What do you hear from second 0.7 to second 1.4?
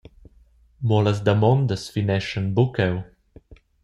Mo las